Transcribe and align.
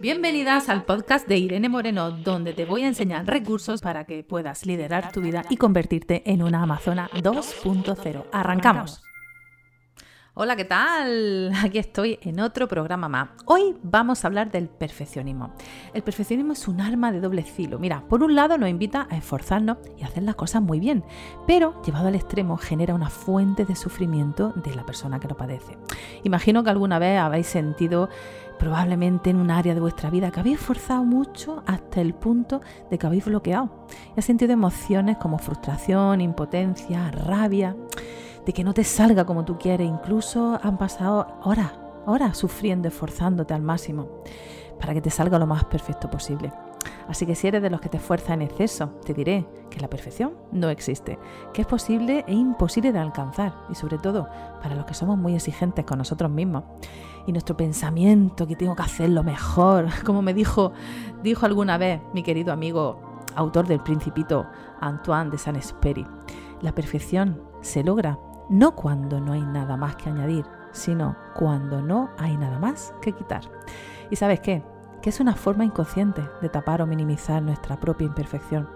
Bienvenidas 0.00 0.68
al 0.68 0.84
podcast 0.84 1.26
de 1.26 1.38
Irene 1.38 1.68
Moreno, 1.68 2.12
donde 2.12 2.52
te 2.52 2.64
voy 2.64 2.84
a 2.84 2.86
enseñar 2.86 3.26
recursos 3.26 3.80
para 3.80 4.04
que 4.04 4.22
puedas 4.22 4.64
liderar 4.64 5.10
tu 5.10 5.20
vida 5.20 5.44
y 5.50 5.56
convertirte 5.56 6.22
en 6.24 6.44
una 6.44 6.62
Amazona 6.62 7.10
2.0. 7.14 8.26
Arrancamos. 8.30 9.02
Hola, 10.40 10.54
¿qué 10.54 10.64
tal? 10.64 11.50
Aquí 11.64 11.78
estoy 11.78 12.20
en 12.22 12.38
otro 12.38 12.68
programa 12.68 13.08
más. 13.08 13.30
Hoy 13.44 13.74
vamos 13.82 14.22
a 14.22 14.28
hablar 14.28 14.52
del 14.52 14.68
perfeccionismo. 14.68 15.52
El 15.92 16.04
perfeccionismo 16.04 16.52
es 16.52 16.68
un 16.68 16.80
arma 16.80 17.10
de 17.10 17.20
doble 17.20 17.42
filo. 17.42 17.80
Mira, 17.80 18.04
por 18.08 18.22
un 18.22 18.36
lado 18.36 18.56
nos 18.56 18.68
invita 18.68 19.08
a 19.10 19.16
esforzarnos 19.16 19.78
y 19.96 20.04
hacer 20.04 20.22
las 20.22 20.36
cosas 20.36 20.62
muy 20.62 20.78
bien, 20.78 21.02
pero 21.44 21.82
llevado 21.82 22.06
al 22.06 22.14
extremo 22.14 22.56
genera 22.56 22.94
una 22.94 23.10
fuente 23.10 23.64
de 23.64 23.74
sufrimiento 23.74 24.52
de 24.54 24.76
la 24.76 24.86
persona 24.86 25.18
que 25.18 25.26
lo 25.26 25.36
padece. 25.36 25.76
Imagino 26.22 26.62
que 26.62 26.70
alguna 26.70 27.00
vez 27.00 27.18
habéis 27.18 27.48
sentido 27.48 28.08
probablemente 28.58 29.30
en 29.30 29.36
un 29.36 29.50
área 29.50 29.74
de 29.74 29.80
vuestra 29.80 30.10
vida 30.10 30.30
que 30.30 30.40
habéis 30.40 30.58
esforzado 30.58 31.04
mucho 31.04 31.62
hasta 31.66 32.00
el 32.00 32.14
punto 32.14 32.60
de 32.90 32.98
que 32.98 33.06
habéis 33.06 33.24
bloqueado. 33.24 33.86
Y 34.16 34.18
has 34.18 34.24
sentido 34.24 34.52
emociones 34.52 35.16
como 35.16 35.38
frustración, 35.38 36.20
impotencia, 36.20 37.10
rabia 37.10 37.76
de 38.44 38.52
que 38.52 38.64
no 38.64 38.74
te 38.74 38.84
salga 38.84 39.24
como 39.24 39.44
tú 39.44 39.58
quieres. 39.58 39.88
Incluso 39.88 40.58
han 40.62 40.78
pasado 40.78 41.38
horas, 41.44 41.72
horas 42.06 42.36
sufriendo, 42.36 42.88
esforzándote 42.88 43.54
al 43.54 43.62
máximo 43.62 44.08
para 44.78 44.94
que 44.94 45.00
te 45.00 45.10
salga 45.10 45.38
lo 45.38 45.46
más 45.46 45.64
perfecto 45.64 46.10
posible. 46.10 46.52
Así 47.08 47.26
que 47.26 47.34
si 47.34 47.48
eres 47.48 47.62
de 47.62 47.70
los 47.70 47.80
que 47.80 47.88
te 47.88 47.96
esfuerza 47.96 48.34
en 48.34 48.42
exceso, 48.42 48.90
te 49.04 49.14
diré 49.14 49.46
que 49.78 49.82
la 49.82 49.90
perfección 49.90 50.34
no 50.52 50.68
existe, 50.68 51.18
que 51.54 51.62
es 51.62 51.66
posible 51.66 52.24
e 52.26 52.34
imposible 52.34 52.92
de 52.92 52.98
alcanzar, 52.98 53.54
y 53.70 53.74
sobre 53.74 53.98
todo 53.98 54.28
para 54.62 54.74
los 54.74 54.84
que 54.84 54.94
somos 54.94 55.16
muy 55.16 55.34
exigentes 55.34 55.84
con 55.84 55.98
nosotros 55.98 56.30
mismos. 56.30 56.64
Y 57.26 57.32
nuestro 57.32 57.56
pensamiento, 57.56 58.46
que 58.46 58.56
tengo 58.56 58.74
que 58.76 58.82
hacerlo 58.82 59.22
mejor, 59.22 59.86
como 60.04 60.20
me 60.20 60.34
dijo, 60.34 60.72
dijo 61.22 61.46
alguna 61.46 61.78
vez 61.78 62.00
mi 62.12 62.22
querido 62.22 62.52
amigo, 62.52 63.00
autor 63.34 63.66
del 63.66 63.80
Principito, 63.80 64.46
Antoine 64.80 65.30
de 65.30 65.38
Saint-Exupéry, 65.38 66.06
la 66.60 66.74
perfección 66.74 67.40
se 67.60 67.84
logra 67.84 68.18
no 68.50 68.74
cuando 68.74 69.20
no 69.20 69.32
hay 69.32 69.42
nada 69.42 69.76
más 69.76 69.96
que 69.96 70.10
añadir, 70.10 70.44
sino 70.72 71.16
cuando 71.34 71.82
no 71.82 72.10
hay 72.18 72.36
nada 72.36 72.58
más 72.58 72.92
que 73.00 73.12
quitar. 73.12 73.42
¿Y 74.10 74.16
sabes 74.16 74.40
qué? 74.40 74.62
Que 75.02 75.10
es 75.10 75.20
una 75.20 75.34
forma 75.34 75.64
inconsciente 75.64 76.22
de 76.40 76.48
tapar 76.48 76.82
o 76.82 76.86
minimizar 76.86 77.42
nuestra 77.42 77.78
propia 77.78 78.06
imperfección, 78.06 78.68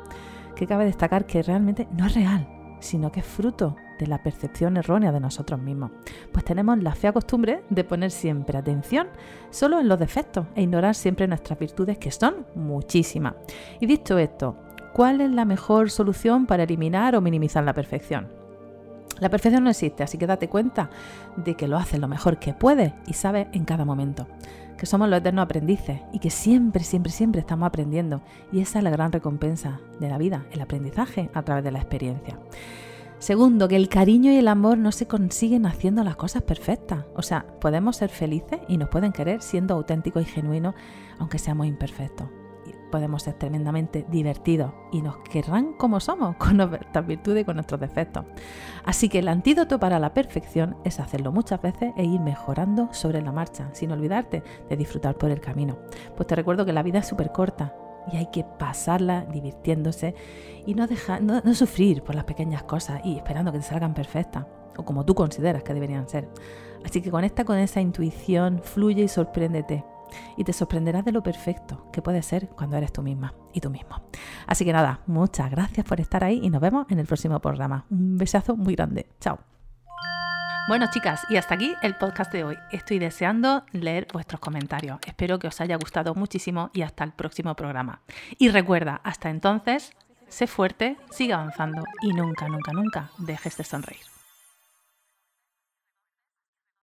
que 0.63 0.69
cabe 0.69 0.85
destacar 0.85 1.27
que 1.27 1.43
realmente 1.43 1.89
no 1.91 2.07
es 2.07 2.15
real, 2.15 2.47
sino 2.79 3.11
que 3.11 3.19
es 3.19 3.27
fruto 3.27 3.75
de 3.99 4.07
la 4.07 4.23
percepción 4.23 4.77
errónea 4.77 5.11
de 5.11 5.19
nosotros 5.19 5.61
mismos. 5.61 5.91
Pues 6.31 6.45
tenemos 6.45 6.81
la 6.81 6.95
fea 6.95 7.13
costumbre 7.13 7.65
de 7.69 7.83
poner 7.83 8.13
siempre 8.13 8.57
atención 8.57 9.09
solo 9.51 9.81
en 9.81 9.89
los 9.89 9.99
defectos 9.99 10.47
e 10.55 10.63
ignorar 10.63 10.95
siempre 10.95 11.27
nuestras 11.27 11.59
virtudes, 11.59 11.99
que 11.99 12.13
son 12.13 12.47
muchísimas. 12.55 13.35
Y 13.81 13.87
dicho 13.87 14.19
esto, 14.19 14.57
¿cuál 14.93 15.21
es 15.21 15.33
la 15.33 15.45
mejor 15.45 15.91
solución 15.91 16.47
para 16.47 16.63
eliminar 16.63 17.17
o 17.17 17.21
minimizar 17.21 17.65
la 17.65 17.75
perfección? 17.75 18.29
La 19.19 19.31
perfección 19.31 19.65
no 19.65 19.71
existe, 19.71 20.05
así 20.05 20.17
que 20.17 20.29
date 20.29 20.49
cuenta 20.49 20.91
de 21.35 21.57
que 21.57 21.67
lo 21.67 21.77
haces 21.77 21.99
lo 21.99 22.07
mejor 22.07 22.39
que 22.39 22.55
puedes 22.55 22.93
y 23.09 23.15
sabes 23.15 23.49
en 23.53 23.65
cada 23.65 23.85
momento. 23.85 24.29
Que 24.83 24.87
somos 24.87 25.09
los 25.09 25.21
eternos 25.21 25.45
aprendices 25.45 26.01
y 26.13 26.19
que 26.19 26.29
siempre, 26.29 26.83
siempre, 26.83 27.13
siempre 27.13 27.41
estamos 27.41 27.69
aprendiendo. 27.69 28.21
Y 28.51 28.59
esa 28.63 28.79
es 28.79 28.83
la 28.83 28.91
gran 28.91 29.13
recompensa 29.13 29.79
de 30.01 30.09
la 30.09 30.19
vida, 30.19 30.45
el 30.51 30.61
aprendizaje 30.61 31.31
a 31.35 31.45
través 31.45 31.63
de 31.63 31.71
la 31.71 31.79
experiencia. 31.79 32.41
Segundo, 33.21 33.69
que 33.69 33.77
el 33.77 33.89
cariño 33.89 34.33
y 34.33 34.39
el 34.39 34.49
amor 34.49 34.79
no 34.79 34.91
se 34.91 35.07
consiguen 35.07 35.67
haciendo 35.67 36.03
las 36.03 36.17
cosas 36.17 36.43
perfectas. 36.43 37.05
O 37.15 37.23
sea, 37.23 37.47
podemos 37.61 37.95
ser 37.95 38.09
felices 38.09 38.59
y 38.67 38.77
nos 38.77 38.89
pueden 38.89 39.13
querer 39.13 39.41
siendo 39.41 39.75
auténticos 39.75 40.23
y 40.23 40.27
genuinos, 40.27 40.75
aunque 41.21 41.39
seamos 41.39 41.69
imperfectos 41.69 42.42
podemos 42.93 43.25
ser 43.25 43.35
tremendamente 43.35 44.07
divertidos 44.09 44.73
y 44.93 45.03
nos 45.03 45.17
querrán 45.19 45.73
como 45.73 45.99
somos, 45.99 46.37
con 46.39 46.59
nuestras 46.59 47.05
virtudes 47.05 47.43
y 47.43 47.45
con 47.45 47.57
nuestros 47.57 47.81
defectos. 47.81 48.25
Así 48.85 49.09
que 49.09 49.19
el 49.19 49.27
antídoto 49.27 49.81
para 49.81 49.99
la 49.99 50.15
perfección 50.15 50.77
es 50.85 51.01
hacerlo 51.01 51.33
muchas 51.33 51.61
veces 51.61 51.93
e 51.97 52.05
ir 52.05 52.21
mejorando 52.21 52.89
sobre 52.93 53.21
la 53.21 53.33
marcha, 53.33 53.69
sin 53.73 53.91
olvidarte 53.91 54.45
de 54.69 54.77
disfrutar 54.77 55.17
por 55.17 55.33
el 55.33 55.41
camino. 55.41 55.79
Pues 56.17 56.29
te 56.29 56.37
recuerdo 56.37 56.65
que 56.65 56.73
la 56.73 56.85
vida 56.85 57.01
es 57.01 57.09
súper 57.09 57.33
corta 57.33 57.75
y 58.13 58.17
hay 58.17 58.27
que 58.27 58.45
pasarla 58.45 59.25
divirtiéndose 59.25 60.15
y 60.67 60.75
no, 60.75 60.87
sufrir 61.55 62.03
por 62.03 62.15
las 62.15 62.25
pequeñas 62.25 62.63
cosas 62.63 63.01
y 63.05 63.17
esperando 63.17 63.51
que 63.51 63.59
te 63.59 63.65
salgan 63.65 63.95
perfectas 63.95 64.47
o 64.77 64.85
como 64.85 65.05
tú 65.05 65.15
consideras 65.15 65.63
que 65.65 65.75
deberían 65.75 66.09
ser. 66.09 66.29
Así 66.85 67.01
que 67.01 67.11
conecta 67.11 67.45
con 67.45 67.59
esa 67.59 67.81
intuición, 67.81 68.61
fluye 68.63 69.03
y 69.03 69.09
sorpréndete 69.09 69.85
y 70.37 70.45
te 70.45 70.53
sorprenderás 70.53 71.05
de 71.05 71.13
lo 71.13 71.23
perfecto 71.23 71.91
que 71.93 72.03
puede 72.03 72.23
ser 72.23 72.49
cuando 72.49 72.77
eres 72.77 72.93
tú 72.93 73.03
misma 73.03 73.35
y 73.53 73.61
tú 73.61 73.71
mismo. 73.71 74.03
Así 74.47 74.65
que 74.65 74.73
nada, 74.73 75.01
muchas 75.07 75.51
gracias 75.51 75.87
por 75.87 76.01
estar 76.01 76.25
ahí 76.25 76.41
y 76.43 76.51
nos 76.51 76.61
vemos 76.61 76.87
en 76.91 76.99
el 76.99 77.07
próximo 77.07 77.41
programa. 77.41 77.85
Un 77.91 78.17
besazo 78.19 78.57
muy 78.57 78.75
grande. 78.75 79.07
Chao. 79.21 79.39
Bueno 80.69 80.87
chicas, 80.93 81.27
y 81.29 81.37
hasta 81.37 81.57
aquí 81.57 81.75
el 81.83 81.97
podcast 81.97 82.33
de 82.33 82.45
hoy. 82.45 82.57
Estoy 82.71 83.01
deseando 83.01 83.65
leer 83.73 84.07
vuestros 84.13 84.41
comentarios. 84.41 85.01
Espero 85.05 85.41
que 85.41 85.49
os 85.49 85.61
haya 85.61 85.77
gustado 85.77 86.15
muchísimo 86.15 86.71
y 86.73 86.83
hasta 86.83 87.03
el 87.03 87.13
próximo 87.13 87.57
programa. 87.57 88.01
Y 88.39 88.49
recuerda, 88.49 89.01
hasta 89.03 89.29
entonces, 89.29 89.93
sé 90.29 90.47
fuerte, 90.47 90.97
sigue 91.11 91.33
avanzando 91.33 91.83
y 92.01 92.13
nunca, 92.13 92.47
nunca, 92.47 92.73
nunca 92.73 93.11
dejes 93.19 93.57
de 93.57 93.65
sonreír. 93.65 94.22